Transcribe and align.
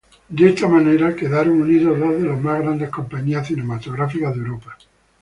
De 0.29 0.49
esta 0.49 0.67
manera 0.67 1.15
quedaron 1.15 1.61
unidas 1.61 1.99
dos 1.99 2.19
de 2.19 2.27
las 2.27 2.41
más 2.41 2.59
grandes 2.59 2.89
compañías 2.89 3.45
cinematográficas 3.45 4.33
de 4.33 4.39
Europa. 4.41 4.75